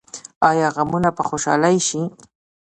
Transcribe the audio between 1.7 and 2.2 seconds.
شي؟